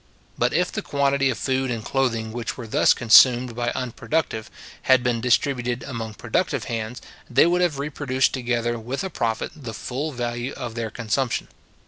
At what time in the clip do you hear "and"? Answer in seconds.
1.69-1.85